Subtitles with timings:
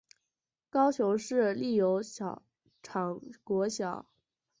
[0.71, 2.01] 高雄市立油
[2.81, 4.07] 厂国小